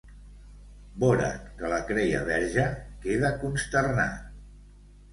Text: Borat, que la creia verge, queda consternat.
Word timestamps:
Borat, 1.03 1.43
que 1.59 1.71
la 1.75 1.79
creia 1.91 2.23
verge, 2.33 2.67
queda 3.07 3.35
consternat. 3.47 4.29